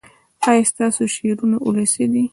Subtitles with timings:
[0.49, 2.23] ایا ستاسو شعرونه ولسي دي؟